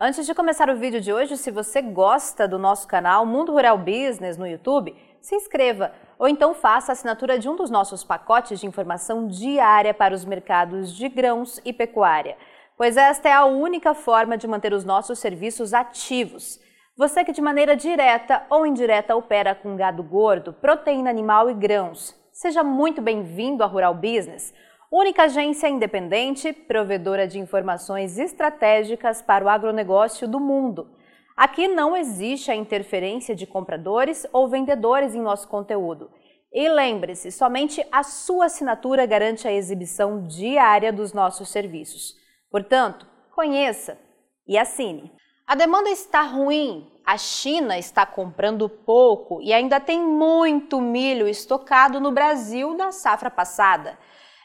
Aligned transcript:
Antes 0.00 0.26
de 0.26 0.32
começar 0.32 0.70
o 0.70 0.76
vídeo 0.76 1.00
de 1.00 1.12
hoje, 1.12 1.36
se 1.36 1.50
você 1.50 1.82
gosta 1.82 2.46
do 2.46 2.56
nosso 2.56 2.86
canal 2.86 3.26
Mundo 3.26 3.50
Rural 3.50 3.76
Business 3.76 4.38
no 4.38 4.46
YouTube, 4.46 4.94
se 5.20 5.34
inscreva 5.34 5.90
ou 6.16 6.28
então 6.28 6.54
faça 6.54 6.92
a 6.92 6.94
assinatura 6.94 7.36
de 7.36 7.48
um 7.48 7.56
dos 7.56 7.68
nossos 7.68 8.04
pacotes 8.04 8.60
de 8.60 8.66
informação 8.68 9.26
diária 9.26 9.92
para 9.92 10.14
os 10.14 10.24
mercados 10.24 10.94
de 10.94 11.08
grãos 11.08 11.60
e 11.64 11.72
pecuária, 11.72 12.36
pois 12.76 12.96
esta 12.96 13.28
é 13.28 13.32
a 13.32 13.44
única 13.44 13.92
forma 13.92 14.38
de 14.38 14.46
manter 14.46 14.72
os 14.72 14.84
nossos 14.84 15.18
serviços 15.18 15.74
ativos. 15.74 16.60
Você 16.96 17.24
que 17.24 17.32
de 17.32 17.42
maneira 17.42 17.74
direta 17.74 18.44
ou 18.48 18.64
indireta 18.64 19.16
opera 19.16 19.52
com 19.52 19.74
gado 19.74 20.04
gordo, 20.04 20.52
proteína 20.52 21.10
animal 21.10 21.50
e 21.50 21.54
grãos, 21.54 22.14
seja 22.32 22.62
muito 22.62 23.02
bem-vindo 23.02 23.64
à 23.64 23.66
Rural 23.66 23.94
Business 23.94 24.54
única 24.90 25.24
agência 25.24 25.68
independente, 25.68 26.52
provedora 26.52 27.26
de 27.26 27.38
informações 27.38 28.18
estratégicas 28.18 29.20
para 29.20 29.44
o 29.44 29.48
agronegócio 29.48 30.26
do 30.26 30.40
mundo. 30.40 30.90
Aqui 31.36 31.68
não 31.68 31.96
existe 31.96 32.50
a 32.50 32.56
interferência 32.56 33.34
de 33.34 33.46
compradores 33.46 34.26
ou 34.32 34.48
vendedores 34.48 35.14
em 35.14 35.20
nosso 35.20 35.46
conteúdo. 35.46 36.10
E 36.52 36.68
lembre-se, 36.68 37.30
somente 37.30 37.84
a 37.92 38.02
sua 38.02 38.46
assinatura 38.46 39.06
garante 39.06 39.46
a 39.46 39.52
exibição 39.52 40.26
diária 40.26 40.92
dos 40.92 41.12
nossos 41.12 41.50
serviços. 41.50 42.14
Portanto, 42.50 43.06
conheça 43.34 43.98
e 44.46 44.56
assine. 44.56 45.12
A 45.46 45.54
demanda 45.54 45.90
está 45.90 46.22
ruim, 46.22 46.90
a 47.06 47.16
China 47.16 47.78
está 47.78 48.04
comprando 48.04 48.68
pouco 48.68 49.40
e 49.40 49.52
ainda 49.52 49.78
tem 49.78 50.00
muito 50.00 50.80
milho 50.80 51.28
estocado 51.28 52.00
no 52.00 52.10
Brasil 52.10 52.74
na 52.74 52.92
safra 52.92 53.30
passada. 53.30 53.98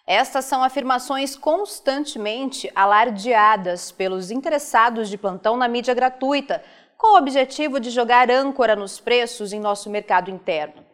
Estas 0.05 0.43
são 0.45 0.61
afirmações 0.61 1.35
constantemente 1.35 2.69
alardeadas 2.75 3.89
pelos 3.89 4.31
interessados 4.31 5.09
de 5.09 5.17
plantão 5.17 5.55
na 5.55 5.67
mídia 5.67 5.93
gratuita, 5.93 6.61
com 6.97 7.15
o 7.15 7.17
objetivo 7.17 7.79
de 7.79 7.89
jogar 7.89 8.29
âncora 8.29 8.75
nos 8.75 8.99
preços 8.99 9.53
em 9.53 9.59
nosso 9.61 9.89
mercado 9.89 10.29
interno. 10.29 10.85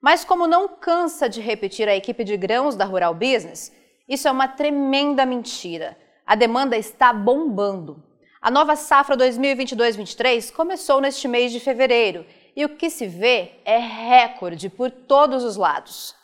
Mas, 0.00 0.24
como 0.24 0.46
não 0.46 0.68
cansa 0.68 1.28
de 1.28 1.40
repetir 1.40 1.88
a 1.88 1.96
equipe 1.96 2.22
de 2.24 2.36
grãos 2.36 2.76
da 2.76 2.84
Rural 2.84 3.14
Business, 3.14 3.72
isso 4.06 4.28
é 4.28 4.30
uma 4.30 4.46
tremenda 4.46 5.24
mentira. 5.24 5.96
A 6.26 6.34
demanda 6.34 6.76
está 6.76 7.12
bombando. 7.12 8.02
A 8.40 8.50
nova 8.50 8.76
safra 8.76 9.16
2022-23 9.16 10.52
começou 10.52 11.00
neste 11.00 11.26
mês 11.26 11.52
de 11.52 11.58
fevereiro 11.58 12.24
e 12.54 12.64
o 12.64 12.76
que 12.76 12.90
se 12.90 13.06
vê 13.06 13.52
é 13.64 13.78
recorde 13.78 14.68
por 14.68 14.90
todos 14.90 15.42
os 15.42 15.56
lados. 15.56 16.17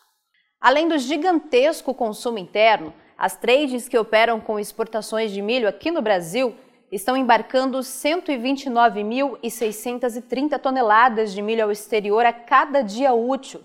Além 0.64 0.88
do 0.88 0.96
gigantesco 0.96 1.92
consumo 1.92 2.38
interno, 2.38 2.94
as 3.18 3.36
trades 3.36 3.86
que 3.86 3.98
operam 3.98 4.40
com 4.40 4.58
exportações 4.58 5.30
de 5.30 5.42
milho 5.42 5.68
aqui 5.68 5.90
no 5.90 6.00
Brasil 6.00 6.56
estão 6.90 7.14
embarcando 7.14 7.80
129.630 7.80 10.58
toneladas 10.58 11.34
de 11.34 11.42
milho 11.42 11.64
ao 11.64 11.70
exterior 11.70 12.24
a 12.24 12.32
cada 12.32 12.80
dia 12.80 13.12
útil, 13.12 13.60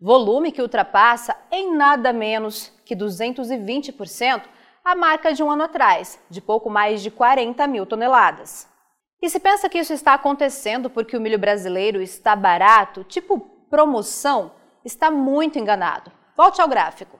volume 0.00 0.52
que 0.52 0.62
ultrapassa 0.62 1.36
em 1.50 1.74
nada 1.74 2.12
menos 2.12 2.72
que 2.84 2.94
220% 2.94 4.42
a 4.84 4.94
marca 4.94 5.34
de 5.34 5.42
um 5.42 5.50
ano 5.50 5.64
atrás, 5.64 6.20
de 6.30 6.40
pouco 6.40 6.70
mais 6.70 7.02
de 7.02 7.10
40 7.10 7.66
mil 7.66 7.84
toneladas. 7.84 8.68
E 9.20 9.28
se 9.28 9.40
pensa 9.40 9.68
que 9.68 9.78
isso 9.78 9.92
está 9.92 10.14
acontecendo 10.14 10.88
porque 10.88 11.16
o 11.16 11.20
milho 11.20 11.36
brasileiro 11.36 12.00
está 12.00 12.36
barato, 12.36 13.02
tipo 13.02 13.40
promoção, 13.68 14.52
está 14.84 15.10
muito 15.10 15.58
enganado. 15.58 16.12
Volte 16.36 16.60
ao 16.60 16.66
gráfico. 16.68 17.18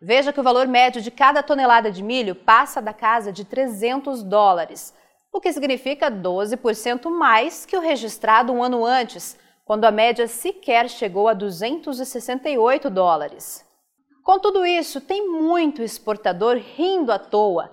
Veja 0.00 0.32
que 0.32 0.40
o 0.40 0.42
valor 0.42 0.66
médio 0.66 1.02
de 1.02 1.10
cada 1.10 1.42
tonelada 1.42 1.90
de 1.90 2.02
milho 2.02 2.34
passa 2.34 2.80
da 2.80 2.92
casa 2.92 3.30
de 3.30 3.44
300 3.44 4.22
dólares, 4.22 4.94
o 5.32 5.40
que 5.40 5.52
significa 5.52 6.10
12% 6.10 7.10
mais 7.10 7.66
que 7.66 7.76
o 7.76 7.80
registrado 7.80 8.52
um 8.52 8.62
ano 8.62 8.84
antes, 8.84 9.36
quando 9.64 9.84
a 9.84 9.90
média 9.90 10.26
sequer 10.26 10.88
chegou 10.88 11.28
a 11.28 11.34
268 11.34 12.88
dólares. 12.88 13.64
Com 14.22 14.38
tudo 14.38 14.64
isso, 14.64 15.02
tem 15.02 15.28
muito 15.28 15.82
exportador 15.82 16.56
rindo 16.56 17.12
à 17.12 17.18
toa, 17.18 17.72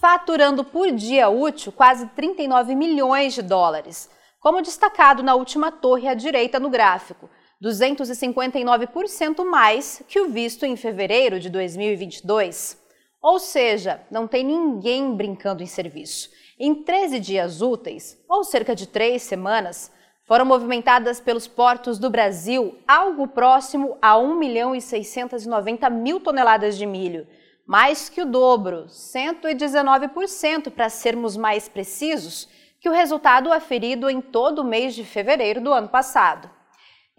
faturando 0.00 0.62
por 0.62 0.92
dia 0.92 1.28
útil 1.28 1.72
quase 1.72 2.06
39 2.08 2.74
milhões 2.76 3.34
de 3.34 3.42
dólares, 3.42 4.08
como 4.38 4.62
destacado 4.62 5.24
na 5.24 5.34
última 5.34 5.72
torre 5.72 6.06
à 6.06 6.14
direita 6.14 6.60
no 6.60 6.70
gráfico, 6.70 7.28
259% 7.62 9.44
mais 9.44 10.02
que 10.06 10.20
o 10.20 10.28
visto 10.28 10.64
em 10.64 10.76
fevereiro 10.76 11.40
de 11.40 11.50
2022. 11.50 12.78
Ou 13.20 13.40
seja, 13.40 14.00
não 14.10 14.28
tem 14.28 14.44
ninguém 14.44 15.12
brincando 15.14 15.62
em 15.62 15.66
serviço. 15.66 16.30
Em 16.58 16.74
13 16.74 17.18
dias 17.18 17.60
úteis, 17.60 18.16
ou 18.28 18.44
cerca 18.44 18.74
de 18.74 18.86
três 18.86 19.22
semanas, 19.22 19.90
foram 20.24 20.44
movimentadas 20.44 21.20
pelos 21.20 21.48
portos 21.48 21.98
do 21.98 22.10
Brasil 22.10 22.78
algo 22.86 23.26
próximo 23.26 23.96
a 24.00 24.16
1 24.18 24.34
milhão 24.36 24.74
e 24.74 24.80
690 24.80 25.88
mil 25.90 26.20
toneladas 26.20 26.76
de 26.76 26.86
milho, 26.86 27.26
mais 27.66 28.08
que 28.08 28.22
o 28.22 28.26
dobro, 28.26 28.84
119% 28.86 30.70
para 30.70 30.88
sermos 30.88 31.36
mais 31.36 31.68
precisos, 31.68 32.48
que 32.80 32.88
o 32.88 32.92
resultado 32.92 33.52
aferido 33.52 34.08
em 34.08 34.20
todo 34.20 34.60
o 34.60 34.64
mês 34.64 34.94
de 34.94 35.02
fevereiro 35.02 35.60
do 35.60 35.72
ano 35.72 35.88
passado. 35.88 36.57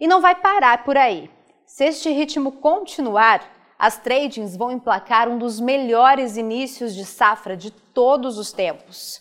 E 0.00 0.08
não 0.08 0.22
vai 0.22 0.34
parar 0.34 0.82
por 0.82 0.96
aí. 0.96 1.30
Se 1.66 1.84
este 1.84 2.10
ritmo 2.10 2.52
continuar, 2.52 3.44
as 3.78 3.98
tradings 3.98 4.56
vão 4.56 4.72
emplacar 4.72 5.28
um 5.28 5.36
dos 5.36 5.60
melhores 5.60 6.38
inícios 6.38 6.94
de 6.94 7.04
safra 7.04 7.54
de 7.54 7.70
todos 7.70 8.38
os 8.38 8.50
tempos. 8.50 9.20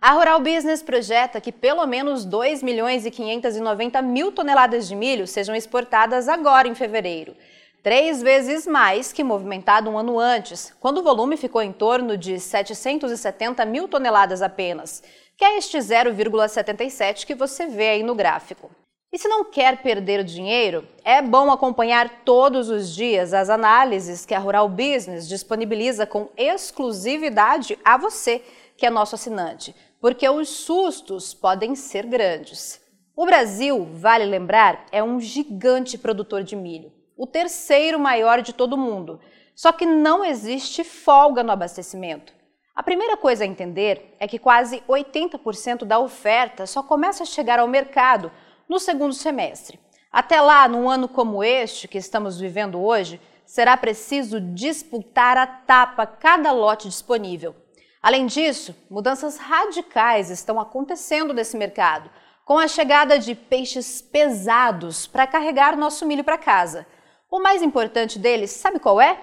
A 0.00 0.12
Rural 0.12 0.40
Business 0.40 0.82
projeta 0.82 1.40
que 1.40 1.50
pelo 1.50 1.84
menos 1.84 2.24
2 2.24 2.62
milhões 2.62 3.04
e 3.04 3.10
590 3.10 4.00
mil 4.02 4.30
toneladas 4.30 4.86
de 4.86 4.94
milho 4.94 5.26
sejam 5.26 5.54
exportadas 5.54 6.28
agora 6.28 6.68
em 6.68 6.74
fevereiro, 6.74 7.34
três 7.82 8.22
vezes 8.22 8.66
mais 8.66 9.12
que 9.12 9.24
movimentado 9.24 9.90
um 9.90 9.98
ano 9.98 10.18
antes, 10.18 10.72
quando 10.78 10.98
o 10.98 11.02
volume 11.02 11.36
ficou 11.36 11.60
em 11.60 11.72
torno 11.72 12.16
de 12.16 12.38
770 12.38 13.64
mil 13.64 13.88
toneladas 13.88 14.42
apenas, 14.42 15.02
que 15.36 15.44
é 15.44 15.58
este 15.58 15.78
0,77 15.78 17.26
que 17.26 17.34
você 17.34 17.66
vê 17.66 17.88
aí 17.88 18.02
no 18.02 18.14
gráfico. 18.14 18.70
E 19.12 19.18
se 19.18 19.26
não 19.26 19.44
quer 19.44 19.82
perder 19.82 20.22
dinheiro, 20.22 20.86
é 21.04 21.20
bom 21.20 21.50
acompanhar 21.50 22.22
todos 22.24 22.68
os 22.68 22.94
dias 22.94 23.34
as 23.34 23.50
análises 23.50 24.24
que 24.24 24.34
a 24.34 24.38
Rural 24.38 24.68
Business 24.68 25.28
disponibiliza 25.28 26.06
com 26.06 26.28
exclusividade 26.36 27.76
a 27.84 27.98
você, 27.98 28.40
que 28.76 28.86
é 28.86 28.90
nosso 28.90 29.16
assinante, 29.16 29.74
porque 30.00 30.28
os 30.28 30.48
sustos 30.48 31.34
podem 31.34 31.74
ser 31.74 32.06
grandes. 32.06 32.80
O 33.16 33.26
Brasil, 33.26 33.84
vale 33.94 34.24
lembrar, 34.24 34.86
é 34.92 35.02
um 35.02 35.18
gigante 35.20 35.98
produtor 35.98 36.44
de 36.44 36.54
milho, 36.54 36.92
o 37.16 37.26
terceiro 37.26 37.98
maior 37.98 38.40
de 38.42 38.52
todo 38.52 38.74
o 38.74 38.78
mundo. 38.78 39.18
Só 39.56 39.72
que 39.72 39.84
não 39.84 40.24
existe 40.24 40.84
folga 40.84 41.42
no 41.42 41.50
abastecimento. 41.50 42.32
A 42.76 42.82
primeira 42.82 43.16
coisa 43.16 43.42
a 43.42 43.46
entender 43.46 44.14
é 44.20 44.28
que 44.28 44.38
quase 44.38 44.82
80% 44.88 45.84
da 45.84 45.98
oferta 45.98 46.64
só 46.64 46.80
começa 46.80 47.24
a 47.24 47.26
chegar 47.26 47.58
ao 47.58 47.66
mercado 47.66 48.30
no 48.70 48.78
segundo 48.78 49.12
semestre. 49.12 49.80
Até 50.12 50.40
lá, 50.40 50.68
num 50.68 50.88
ano 50.88 51.08
como 51.08 51.42
este 51.42 51.88
que 51.88 51.98
estamos 51.98 52.38
vivendo 52.38 52.80
hoje, 52.80 53.20
será 53.44 53.76
preciso 53.76 54.40
disputar 54.40 55.36
a 55.36 55.44
tapa 55.44 56.06
cada 56.06 56.52
lote 56.52 56.86
disponível. 56.86 57.52
Além 58.00 58.26
disso, 58.26 58.72
mudanças 58.88 59.38
radicais 59.38 60.30
estão 60.30 60.60
acontecendo 60.60 61.34
nesse 61.34 61.56
mercado, 61.56 62.08
com 62.44 62.58
a 62.58 62.68
chegada 62.68 63.18
de 63.18 63.34
peixes 63.34 64.00
pesados 64.00 65.04
para 65.04 65.26
carregar 65.26 65.76
nosso 65.76 66.06
milho 66.06 66.22
para 66.22 66.38
casa. 66.38 66.86
O 67.28 67.40
mais 67.40 67.62
importante 67.62 68.20
deles, 68.20 68.52
sabe 68.52 68.78
qual 68.78 69.00
é? 69.00 69.20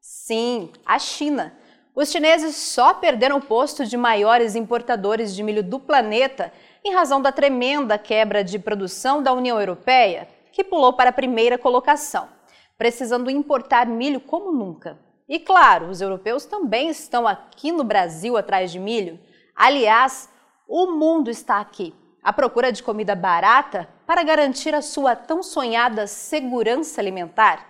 Sim, 0.00 0.72
a 0.84 0.98
China. 0.98 1.56
Os 1.94 2.10
chineses 2.10 2.56
só 2.56 2.94
perderam 2.94 3.36
o 3.36 3.42
posto 3.42 3.86
de 3.86 3.96
maiores 3.96 4.56
importadores 4.56 5.36
de 5.36 5.42
milho 5.44 5.62
do 5.62 5.78
planeta 5.78 6.52
em 6.84 6.92
razão 6.92 7.22
da 7.22 7.30
tremenda 7.30 7.96
quebra 7.96 8.42
de 8.42 8.58
produção 8.58 9.22
da 9.22 9.32
União 9.32 9.58
Europeia, 9.58 10.28
que 10.50 10.64
pulou 10.64 10.92
para 10.92 11.10
a 11.10 11.12
primeira 11.12 11.56
colocação, 11.56 12.28
precisando 12.76 13.30
importar 13.30 13.86
milho 13.86 14.20
como 14.20 14.50
nunca. 14.50 14.98
E 15.28 15.38
claro, 15.38 15.88
os 15.88 16.00
europeus 16.00 16.44
também 16.44 16.88
estão 16.88 17.26
aqui 17.26 17.70
no 17.70 17.84
Brasil 17.84 18.36
atrás 18.36 18.72
de 18.72 18.78
milho. 18.78 19.18
Aliás, 19.54 20.28
o 20.68 20.86
mundo 20.86 21.30
está 21.30 21.60
aqui, 21.60 21.94
à 22.22 22.32
procura 22.32 22.72
de 22.72 22.82
comida 22.82 23.14
barata 23.14 23.88
para 24.06 24.24
garantir 24.24 24.74
a 24.74 24.82
sua 24.82 25.14
tão 25.14 25.42
sonhada 25.42 26.06
segurança 26.06 27.00
alimentar. 27.00 27.66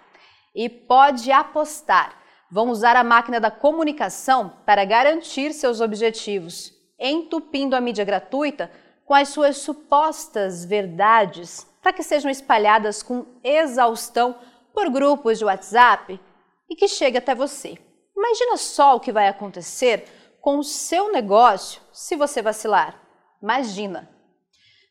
E 0.54 0.68
pode 0.68 1.30
apostar, 1.30 2.16
vão 2.50 2.70
usar 2.70 2.96
a 2.96 3.04
máquina 3.04 3.38
da 3.38 3.50
comunicação 3.50 4.54
para 4.64 4.84
garantir 4.84 5.52
seus 5.52 5.80
objetivos, 5.80 6.72
entupindo 6.98 7.76
a 7.76 7.80
mídia 7.80 8.04
gratuita 8.04 8.70
com 9.04 9.14
as 9.14 9.28
suas 9.28 9.58
supostas 9.58 10.64
verdades 10.64 11.66
para 11.82 11.92
que 11.92 12.02
sejam 12.02 12.30
espalhadas 12.30 13.02
com 13.02 13.26
exaustão 13.42 14.36
por 14.72 14.88
grupos 14.88 15.38
de 15.38 15.44
WhatsApp 15.44 16.20
e 16.68 16.76
que 16.76 16.88
chegue 16.88 17.18
até 17.18 17.34
você. 17.34 17.76
Imagina 18.16 18.56
só 18.56 18.96
o 18.96 19.00
que 19.00 19.12
vai 19.12 19.28
acontecer 19.28 20.04
com 20.40 20.58
o 20.58 20.64
seu 20.64 21.12
negócio 21.12 21.80
se 21.92 22.16
você 22.16 22.40
vacilar. 22.40 23.00
Imagina! 23.42 24.08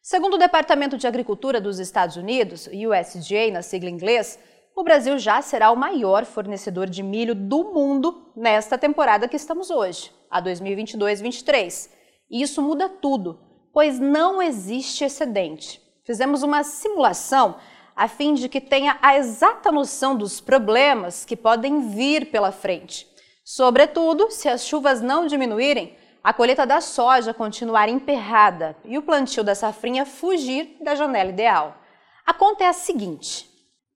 Segundo 0.02 0.34
o 0.34 0.40
Departamento 0.40 0.98
de 0.98 1.08
Agricultura 1.08 1.62
dos 1.62 1.80
Estados 1.80 2.16
Unidos, 2.16 2.68
USDA 2.68 3.52
na 3.52 3.62
sigla 3.62 3.90
inglês, 3.90 4.40
o 4.76 4.84
Brasil 4.84 5.18
já 5.20 5.42
será 5.42 5.72
o 5.72 5.76
maior 5.76 6.26
fornecedor 6.26 6.90
de 6.90 7.04
milho 7.04 7.36
do 7.36 7.66
mundo 7.66 8.32
nesta 8.36 8.78
temporada 8.78 9.28
que 9.28 9.36
estamos 9.36 9.70
hoje, 9.70 10.12
a 10.30 10.42
2022-23. 10.42 11.90
E 12.30 12.42
isso 12.42 12.62
muda 12.62 12.90
tudo, 12.90 13.40
pois 13.74 14.00
não 14.00 14.42
existe 14.42 15.04
excedente. 15.04 15.82
Fizemos 16.04 16.44
uma 16.44 16.64
simulação 16.64 17.56
a 17.96 18.08
fim 18.08 18.34
de 18.34 18.50
que 18.50 18.62
tenha 18.62 18.98
a 19.02 19.18
exata 19.18 19.72
noção 19.72 20.16
dos 20.16 20.42
problemas 20.42 21.26
que 21.26 21.36
podem 21.36 21.90
vir 21.90 22.32
pela 22.32 22.52
frente. 22.52 23.08
Sobretudo, 23.44 24.32
se 24.32 24.48
as 24.48 24.66
chuvas 24.66 25.02
não 25.02 25.28
diminuírem, 25.28 25.96
a 26.24 26.34
colheita 26.34 26.66
da 26.66 26.80
soja 26.80 27.34
continuar 27.34 27.90
emperrada 27.90 28.76
e 28.86 28.98
o 28.98 29.02
plantio 29.02 29.44
da 29.44 29.56
safrinha 29.56 30.06
fugir 30.06 30.78
da 30.82 30.96
janela 30.96 31.30
ideal. 31.30 31.78
A 32.26 32.34
conta 32.34 32.64
é 32.64 32.68
a 32.68 32.74
seguinte: 32.74 33.50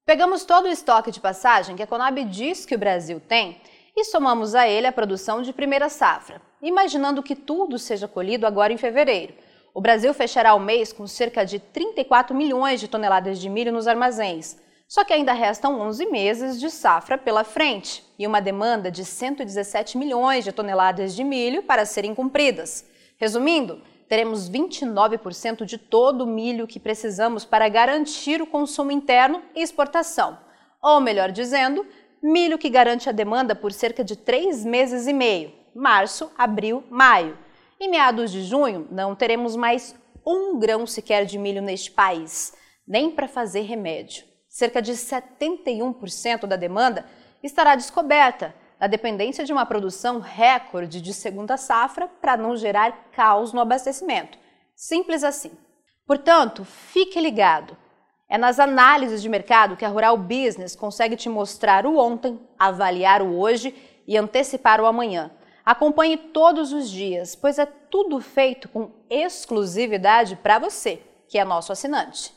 pegamos 0.05 0.43
todo 0.43 0.65
o 0.65 0.71
estoque 0.71 1.11
de 1.11 1.19
passagem 1.19 1.75
que 1.75 1.83
a 1.83 1.87
Conab 1.87 2.23
diz 2.25 2.65
que 2.65 2.75
o 2.75 2.79
Brasil 2.79 3.19
tem 3.19 3.61
e 3.95 4.03
somamos 4.05 4.55
a 4.55 4.67
ele 4.67 4.87
a 4.87 4.91
produção 4.91 5.41
de 5.41 5.53
primeira 5.53 5.87
safra, 5.87 6.41
imaginando 6.61 7.23
que 7.23 7.35
tudo 7.35 7.79
seja 7.79 8.07
colhido 8.07 8.45
agora 8.45 8.73
em 8.73 8.77
fevereiro. 8.77 9.33
O 9.75 9.81
Brasil 9.81 10.13
fechará 10.13 10.55
o 10.55 10.59
mês 10.59 10.93
com 10.93 11.05
cerca 11.05 11.45
de 11.45 11.59
34 11.59 12.33
milhões 12.33 12.79
de 12.79 12.87
toneladas 12.87 13.37
de 13.37 13.49
milho 13.49 13.73
nos 13.73 13.87
armazéns. 13.87 14.55
Só 14.87 15.03
que 15.03 15.11
ainda 15.11 15.33
restam 15.33 15.81
11 15.81 16.05
meses 16.05 16.57
de 16.61 16.69
safra 16.69 17.17
pela 17.17 17.43
frente 17.43 18.01
e 18.17 18.25
uma 18.25 18.39
demanda 18.39 18.89
de 18.89 19.03
117 19.03 19.97
milhões 19.97 20.45
de 20.45 20.53
toneladas 20.53 21.13
de 21.13 21.25
milho 21.25 21.61
para 21.61 21.85
serem 21.85 22.15
cumpridas. 22.15 22.85
Resumindo, 23.17 23.81
teremos 24.07 24.49
29% 24.49 25.65
de 25.65 25.77
todo 25.77 26.21
o 26.21 26.27
milho 26.27 26.67
que 26.67 26.79
precisamos 26.79 27.43
para 27.43 27.67
garantir 27.67 28.41
o 28.41 28.47
consumo 28.47 28.91
interno 28.91 29.41
e 29.53 29.61
exportação. 29.61 30.37
Ou 30.81 31.01
melhor 31.01 31.33
dizendo, 31.33 31.85
milho 32.23 32.57
que 32.57 32.69
garante 32.69 33.09
a 33.09 33.11
demanda 33.11 33.53
por 33.53 33.73
cerca 33.73 34.05
de 34.05 34.15
três 34.15 34.63
meses 34.63 35.05
e 35.05 35.11
meio 35.11 35.51
março, 35.75 36.31
abril, 36.37 36.85
maio. 36.89 37.37
Em 37.79 37.89
meados 37.89 38.31
de 38.31 38.43
junho, 38.43 38.87
não 38.91 39.15
teremos 39.15 39.55
mais 39.55 39.95
um 40.25 40.57
grão 40.57 40.85
sequer 40.85 41.25
de 41.25 41.37
milho 41.37 41.61
neste 41.61 41.91
país, 41.91 42.53
nem 42.87 43.11
para 43.11 43.27
fazer 43.27 43.61
remédio 43.61 44.25
cerca 44.55 44.81
de 44.81 44.93
71% 44.93 46.45
da 46.45 46.55
demanda 46.55 47.05
estará 47.43 47.75
descoberta, 47.75 48.55
na 48.79 48.87
dependência 48.87 49.43
de 49.43 49.51
uma 49.51 49.65
produção 49.65 50.19
recorde 50.19 51.01
de 51.01 51.13
segunda 51.13 51.57
safra 51.57 52.07
para 52.21 52.37
não 52.37 52.55
gerar 52.55 53.09
caos 53.11 53.51
no 53.51 53.59
abastecimento. 53.59 54.37
Simples 54.73 55.25
assim. 55.25 55.51
Portanto, 56.07 56.63
fique 56.63 57.19
ligado. 57.19 57.75
É 58.29 58.37
nas 58.37 58.57
análises 58.57 59.21
de 59.21 59.27
mercado 59.27 59.75
que 59.75 59.83
a 59.83 59.89
Rural 59.89 60.17
Business 60.17 60.73
consegue 60.73 61.17
te 61.17 61.27
mostrar 61.27 61.85
o 61.85 61.97
ontem, 61.97 62.39
avaliar 62.57 63.21
o 63.21 63.37
hoje 63.37 63.75
e 64.07 64.17
antecipar 64.17 64.79
o 64.79 64.85
amanhã. 64.85 65.31
Acompanhe 65.65 66.15
todos 66.15 66.71
os 66.71 66.89
dias, 66.89 67.35
pois 67.35 67.57
é 67.57 67.65
tudo 67.65 68.21
feito 68.21 68.69
com 68.69 68.91
exclusividade 69.09 70.35
para 70.35 70.59
você, 70.59 71.01
que 71.27 71.39
é 71.39 71.43
nosso 71.43 71.71
assinante. 71.71 72.31